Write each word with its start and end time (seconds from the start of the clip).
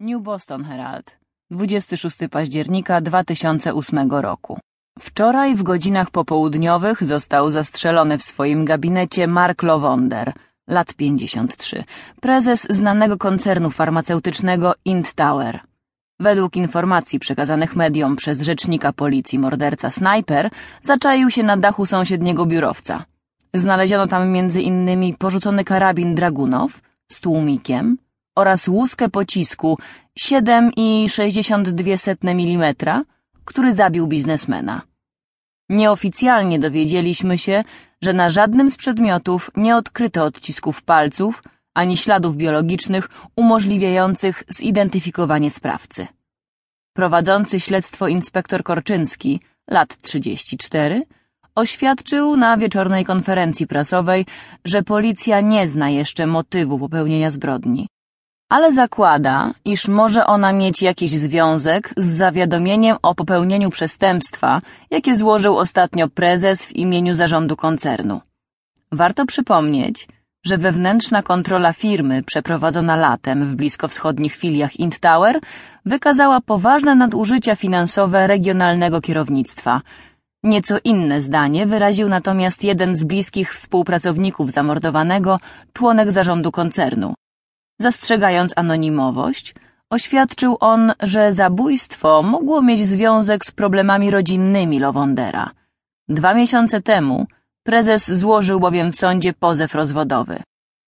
New 0.00 0.22
Boston 0.22 0.64
Herald, 0.64 1.16
26 1.50 2.18
października 2.30 3.00
2008 3.00 4.10
roku. 4.10 4.58
Wczoraj 4.98 5.54
w 5.54 5.62
godzinach 5.62 6.10
popołudniowych 6.10 7.04
został 7.04 7.50
zastrzelony 7.50 8.18
w 8.18 8.22
swoim 8.22 8.64
gabinecie 8.64 9.26
Mark 9.26 9.62
Lowonder, 9.62 10.32
lat 10.68 10.94
53, 10.94 11.84
prezes 12.20 12.66
znanego 12.70 13.16
koncernu 13.16 13.70
farmaceutycznego 13.70 14.74
Int 14.84 15.14
Tower. 15.14 15.60
Według 16.20 16.56
informacji 16.56 17.18
przekazanych 17.18 17.76
mediom 17.76 18.16
przez 18.16 18.40
rzecznika 18.40 18.92
policji 18.92 19.38
morderca 19.38 19.90
Sniper 19.90 20.50
zaczaił 20.82 21.30
się 21.30 21.42
na 21.42 21.56
dachu 21.56 21.86
sąsiedniego 21.86 22.46
biurowca. 22.46 23.04
Znaleziono 23.54 24.06
tam 24.06 24.36
innymi 24.60 25.14
porzucony 25.14 25.64
karabin 25.64 26.14
Dragunow 26.14 26.80
z 27.08 27.20
tłumikiem, 27.20 27.98
oraz 28.40 28.68
łuskę 28.68 29.08
pocisku 29.08 29.78
7,62 30.18 32.16
mm, 32.22 32.74
który 33.44 33.74
zabił 33.74 34.06
biznesmena. 34.06 34.82
Nieoficjalnie 35.68 36.58
dowiedzieliśmy 36.58 37.38
się, 37.38 37.64
że 38.02 38.12
na 38.12 38.30
żadnym 38.30 38.70
z 38.70 38.76
przedmiotów 38.76 39.50
nie 39.56 39.76
odkryto 39.76 40.24
odcisków 40.24 40.82
palców 40.82 41.42
ani 41.74 41.96
śladów 41.96 42.36
biologicznych 42.36 43.08
umożliwiających 43.36 44.44
zidentyfikowanie 44.48 45.50
sprawcy. 45.50 46.06
Prowadzący 46.92 47.60
śledztwo 47.60 48.08
inspektor 48.08 48.62
Korczynski, 48.62 49.40
lat 49.70 49.96
34, 50.02 51.02
oświadczył 51.54 52.36
na 52.36 52.56
wieczornej 52.56 53.04
konferencji 53.04 53.66
prasowej, 53.66 54.26
że 54.64 54.82
policja 54.82 55.40
nie 55.40 55.68
zna 55.68 55.90
jeszcze 55.90 56.26
motywu 56.26 56.78
popełnienia 56.78 57.30
zbrodni 57.30 57.88
ale 58.48 58.72
zakłada, 58.72 59.52
iż 59.64 59.88
może 59.88 60.26
ona 60.26 60.52
mieć 60.52 60.82
jakiś 60.82 61.10
związek 61.10 61.90
z 61.96 62.06
zawiadomieniem 62.06 62.96
o 63.02 63.14
popełnieniu 63.14 63.70
przestępstwa, 63.70 64.60
jakie 64.90 65.16
złożył 65.16 65.58
ostatnio 65.58 66.08
prezes 66.08 66.66
w 66.66 66.76
imieniu 66.76 67.14
zarządu 67.14 67.56
koncernu. 67.56 68.20
Warto 68.92 69.26
przypomnieć, 69.26 70.08
że 70.44 70.58
wewnętrzna 70.58 71.22
kontrola 71.22 71.72
firmy 71.72 72.22
przeprowadzona 72.22 72.96
latem 72.96 73.46
w 73.46 73.54
bliskowschodnich 73.54 74.34
filiach 74.34 74.80
Int 74.80 74.98
Tower 74.98 75.40
wykazała 75.84 76.40
poważne 76.40 76.94
nadużycia 76.94 77.56
finansowe 77.56 78.26
regionalnego 78.26 79.00
kierownictwa. 79.00 79.80
Nieco 80.42 80.76
inne 80.84 81.20
zdanie 81.20 81.66
wyraził 81.66 82.08
natomiast 82.08 82.64
jeden 82.64 82.96
z 82.96 83.04
bliskich 83.04 83.54
współpracowników 83.54 84.52
zamordowanego, 84.52 85.40
członek 85.72 86.12
zarządu 86.12 86.50
koncernu. 86.50 87.14
Zastrzegając 87.80 88.52
anonimowość, 88.56 89.54
oświadczył 89.90 90.56
on, 90.60 90.92
że 91.00 91.32
zabójstwo 91.32 92.22
mogło 92.22 92.62
mieć 92.62 92.88
związek 92.88 93.44
z 93.44 93.50
problemami 93.50 94.10
rodzinnymi 94.10 94.80
Lowondera. 94.80 95.50
Dwa 96.08 96.34
miesiące 96.34 96.82
temu 96.82 97.26
prezes 97.62 98.10
złożył 98.10 98.60
bowiem 98.60 98.92
w 98.92 98.96
sądzie 98.96 99.32
pozew 99.32 99.74
rozwodowy. 99.74 100.42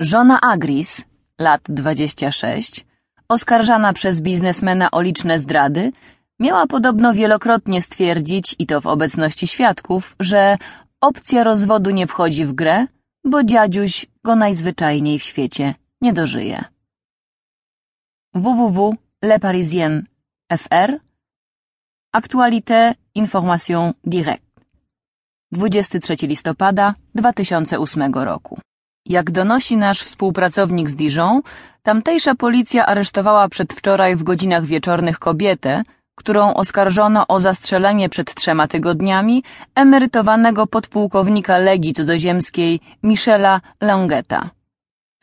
Żona 0.00 0.40
Agris, 0.40 1.04
lat 1.38 1.60
26, 1.68 2.86
oskarżana 3.28 3.92
przez 3.92 4.20
biznesmena 4.20 4.90
o 4.90 5.00
liczne 5.00 5.38
zdrady, 5.38 5.92
miała 6.40 6.66
podobno 6.66 7.12
wielokrotnie 7.12 7.82
stwierdzić, 7.82 8.56
i 8.58 8.66
to 8.66 8.80
w 8.80 8.86
obecności 8.86 9.46
świadków, 9.46 10.16
że 10.20 10.56
opcja 11.00 11.44
rozwodu 11.44 11.90
nie 11.90 12.06
wchodzi 12.06 12.44
w 12.44 12.52
grę, 12.52 12.86
bo 13.24 13.44
dziadziuś 13.44 14.06
go 14.24 14.36
najzwyczajniej 14.36 15.18
w 15.18 15.22
świecie 15.22 15.74
nie 16.00 16.12
dożyje 16.12 16.73
www.leparisien.fr 18.34 20.98
Aktualité 22.12 22.94
Information 23.14 23.94
Direct 24.04 24.44
23 25.52 26.26
listopada 26.26 26.94
2008 27.14 28.14
roku. 28.14 28.58
Jak 29.06 29.30
donosi 29.30 29.76
nasz 29.76 30.02
współpracownik 30.02 30.90
z 30.90 30.94
Dijon, 30.94 31.42
tamtejsza 31.82 32.34
policja 32.34 32.86
aresztowała 32.86 33.48
przedwczoraj 33.48 34.16
w 34.16 34.22
godzinach 34.22 34.64
wieczornych 34.64 35.18
kobietę, 35.18 35.82
którą 36.14 36.54
oskarżono 36.54 37.26
o 37.26 37.40
zastrzelenie 37.40 38.08
przed 38.08 38.34
trzema 38.34 38.68
tygodniami 38.68 39.42
emerytowanego 39.74 40.66
podpułkownika 40.66 41.58
Legii 41.58 41.94
Cudzoziemskiej 41.94 42.80
Michela 43.02 43.60
Longeta. 43.80 44.50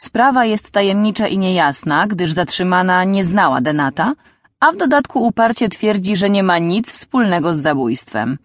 Sprawa 0.08 0.46
jest 0.46 0.72
tajemnicza 0.72 1.28
i 1.28 1.38
niejasna, 1.38 2.08
gdyż 2.08 2.32
zatrzymana 2.32 3.04
nie 3.04 3.26
znała 3.26 3.62
Denata, 3.62 4.14
a 4.60 4.72
w 4.72 4.76
dodatku 4.78 5.24
uparcie 5.24 5.70
twierdzi, 5.70 6.16
że 6.16 6.30
nie 6.30 6.44
ma 6.44 6.58
nic 6.58 6.92
wspólnego 6.92 7.56
z 7.56 7.60
zabójstwem. 7.60 8.38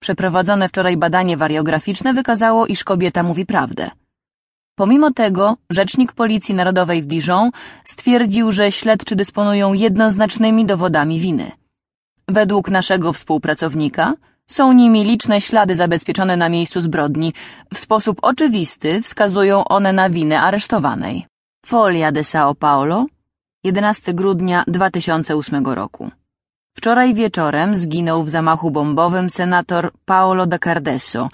Przeprowadzone 0.00 0.68
wczoraj 0.68 0.96
badanie 0.96 1.36
wariograficzne 1.36 2.14
wykazało, 2.14 2.66
iż 2.66 2.84
kobieta 2.84 3.22
mówi 3.22 3.46
prawdę. 3.46 3.90
Pomimo 4.74 5.10
tego, 5.10 5.56
rzecznik 5.70 6.12
Policji 6.12 6.54
Narodowej 6.54 7.02
w 7.02 7.06
Dijon 7.06 7.50
stwierdził, 7.84 8.52
że 8.52 8.72
śledczy 8.72 9.16
dysponują 9.16 9.72
jednoznacznymi 9.72 10.66
dowodami 10.66 11.20
winy. 11.20 11.50
Według 12.28 12.70
naszego 12.70 13.12
współpracownika, 13.12 14.14
są 14.56 14.72
nimi 14.72 15.04
liczne 15.04 15.40
ślady 15.40 15.74
zabezpieczone 15.74 16.36
na 16.36 16.48
miejscu 16.48 16.80
zbrodni. 16.80 17.32
W 17.74 17.78
sposób 17.78 18.18
oczywisty 18.22 19.02
wskazują 19.02 19.64
one 19.64 19.92
na 19.92 20.10
winę 20.10 20.40
aresztowanej. 20.40 21.26
Folia 21.66 22.12
de 22.12 22.20
São 22.20 22.54
Paulo, 22.54 23.06
11 23.64 24.14
grudnia 24.14 24.64
2008 24.66 25.66
roku. 25.66 26.10
Wczoraj 26.76 27.14
wieczorem 27.14 27.76
zginął 27.76 28.22
w 28.24 28.28
zamachu 28.28 28.70
bombowym 28.70 29.30
senator 29.30 29.90
Paolo 30.04 30.46
da 30.46 30.58
Cardesso. 30.58 31.28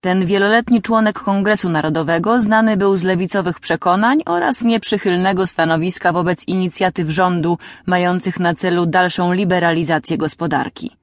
Ten 0.00 0.26
wieloletni 0.26 0.82
członek 0.82 1.18
Kongresu 1.18 1.68
Narodowego 1.68 2.40
znany 2.40 2.76
był 2.76 2.96
z 2.96 3.02
lewicowych 3.02 3.60
przekonań 3.60 4.22
oraz 4.26 4.62
nieprzychylnego 4.62 5.46
stanowiska 5.46 6.12
wobec 6.12 6.48
inicjatyw 6.48 7.08
rządu 7.10 7.58
mających 7.86 8.40
na 8.40 8.54
celu 8.54 8.86
dalszą 8.86 9.32
liberalizację 9.32 10.18
gospodarki. 10.18 10.96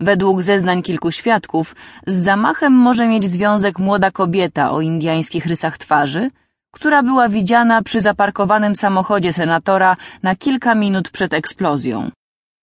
Według 0.00 0.42
zeznań 0.42 0.82
kilku 0.82 1.10
świadków, 1.12 1.76
z 2.06 2.14
zamachem 2.14 2.72
może 2.72 3.08
mieć 3.08 3.24
związek 3.24 3.78
młoda 3.78 4.10
kobieta 4.10 4.70
o 4.70 4.80
indiańskich 4.80 5.46
rysach 5.46 5.78
twarzy, 5.78 6.30
która 6.70 7.02
była 7.02 7.28
widziana 7.28 7.82
przy 7.82 8.00
zaparkowanym 8.00 8.76
samochodzie 8.76 9.32
senatora 9.32 9.96
na 10.22 10.36
kilka 10.36 10.74
minut 10.74 11.10
przed 11.10 11.34
eksplozją. 11.34 12.10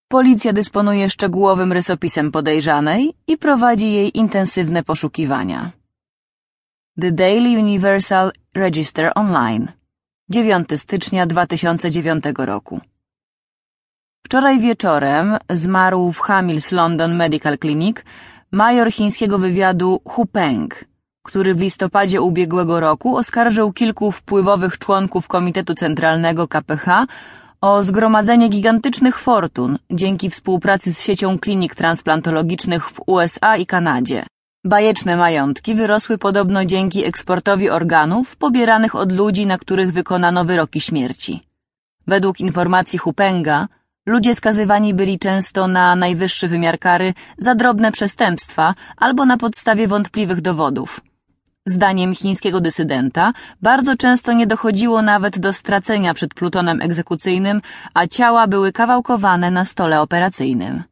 Policja 0.07 0.53
dysponuje 0.53 1.09
szczegółowym 1.09 1.73
rysopisem 1.73 2.31
podejrzanej 2.31 3.13
i 3.27 3.37
prowadzi 3.37 3.91
jej 3.91 4.17
intensywne 4.17 4.83
poszukiwania. 4.83 5.71
The 7.01 7.11
Daily 7.11 7.59
Universal 7.59 8.31
Register 8.53 9.11
Online 9.15 9.71
9 10.29 10.67
stycznia 10.77 11.25
2009 11.25 12.23
roku 12.37 12.79
Wczoraj 14.35 14.59
wieczorem 14.59 15.37
zmarł 15.49 16.11
w 16.11 16.19
Hamills 16.19 16.71
London 16.71 17.15
Medical 17.15 17.57
Clinic 17.57 17.97
major 18.51 18.91
chińskiego 18.91 19.37
wywiadu 19.39 20.01
Hu 20.05 20.25
Peng, 20.25 20.85
który 21.23 21.55
w 21.55 21.59
listopadzie 21.61 22.21
ubiegłego 22.21 22.79
roku 22.79 23.17
oskarżył 23.17 23.73
kilku 23.73 24.11
wpływowych 24.11 24.79
członków 24.79 25.27
Komitetu 25.27 25.73
Centralnego 25.75 26.47
KPH 26.47 27.05
o 27.61 27.83
zgromadzenie 27.83 28.49
gigantycznych 28.49 29.19
fortun 29.19 29.77
dzięki 29.91 30.29
współpracy 30.29 30.93
z 30.93 31.01
siecią 31.01 31.39
klinik 31.39 31.75
transplantologicznych 31.75 32.89
w 32.89 33.01
USA 33.05 33.57
i 33.57 33.65
Kanadzie. 33.65 34.25
Bajeczne 34.65 35.17
majątki 35.17 35.75
wyrosły 35.75 36.17
podobno 36.17 36.65
dzięki 36.65 37.05
eksportowi 37.05 37.69
organów 37.69 38.35
pobieranych 38.35 38.95
od 38.95 39.11
ludzi, 39.11 39.45
na 39.45 39.57
których 39.57 39.91
wykonano 39.93 40.45
wyroki 40.45 40.81
śmierci. 40.81 41.41
Według 42.07 42.39
informacji 42.39 42.99
Hupenga, 42.99 43.67
Ludzie 44.07 44.35
skazywani 44.35 44.93
byli 44.93 45.19
często 45.19 45.67
na 45.67 45.95
najwyższy 45.95 46.47
wymiar 46.47 46.79
kary 46.79 47.13
za 47.37 47.55
drobne 47.55 47.91
przestępstwa 47.91 48.75
albo 48.97 49.25
na 49.25 49.37
podstawie 49.37 49.87
wątpliwych 49.87 50.41
dowodów. 50.41 51.01
Zdaniem 51.65 52.15
chińskiego 52.15 52.61
dysydenta 52.61 53.33
bardzo 53.61 53.97
często 53.97 54.33
nie 54.33 54.47
dochodziło 54.47 55.01
nawet 55.01 55.39
do 55.39 55.53
stracenia 55.53 56.13
przed 56.13 56.33
plutonem 56.33 56.81
egzekucyjnym, 56.81 57.61
a 57.93 58.07
ciała 58.07 58.47
były 58.47 58.71
kawałkowane 58.71 59.51
na 59.51 59.65
stole 59.65 60.01
operacyjnym. 60.01 60.83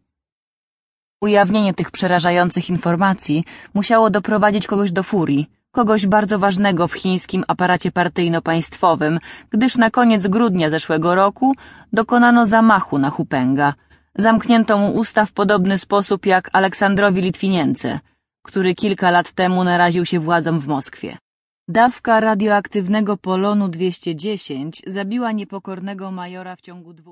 Ujawnienie 1.21 1.73
tych 1.73 1.91
przerażających 1.91 2.69
informacji 2.69 3.43
musiało 3.73 4.09
doprowadzić 4.09 4.67
kogoś 4.67 4.91
do 4.91 5.03
furii, 5.03 5.49
kogoś 5.77 6.01
bardzo 6.07 6.39
ważnego 6.39 6.87
w 6.87 6.93
chińskim 7.01 7.43
aparacie 7.47 7.91
partyjno-państwowym, 7.91 9.19
gdyż 9.53 9.77
na 9.83 9.89
koniec 9.97 10.27
grudnia 10.27 10.69
zeszłego 10.69 11.15
roku 11.15 11.47
dokonano 11.93 12.45
zamachu 12.45 12.95
na 12.97 13.09
Hupenga. 13.09 13.73
Zamknięto 14.25 14.77
mu 14.77 14.89
usta 15.01 15.25
w 15.25 15.31
podobny 15.31 15.77
sposób 15.77 16.25
jak 16.25 16.49
Aleksandrowi 16.53 17.21
Litwinience, 17.21 17.99
który 18.47 18.75
kilka 18.75 19.11
lat 19.11 19.31
temu 19.31 19.63
naraził 19.63 20.05
się 20.05 20.19
władzom 20.19 20.59
w 20.59 20.67
Moskwie. 20.67 21.17
Dawka 21.67 22.19
radioaktywnego 22.19 23.17
polonu 23.17 23.67
210 23.67 24.81
zabiła 24.87 25.31
niepokornego 25.31 26.11
majora 26.11 26.55
w 26.55 26.61
ciągu 26.61 26.93
dwóch 26.93 27.03